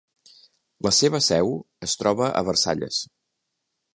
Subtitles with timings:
[0.87, 1.51] La seva seu
[1.89, 3.03] es troba a Versalles.